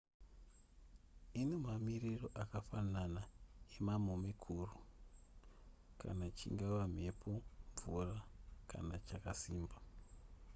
ine 1.39 1.55
mamiriro 1.65 2.27
akafanana 2.43 3.21
emamomekuru 3.75 4.75
kana 6.01 6.25
chingava 6.37 6.83
mhepo 6.93 7.31
mvura 7.73 8.17
kana 8.69 8.95
chakasimba 9.07 9.75